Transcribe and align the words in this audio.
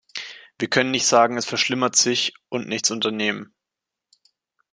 Wir 0.57 0.67
können 0.67 0.89
nicht 0.89 1.05
sagen, 1.05 1.37
es 1.37 1.45
verschlimmert 1.45 1.95
sich, 1.95 2.33
und 2.49 2.67
nichts 2.67 2.89
unternehmen. 2.89 3.53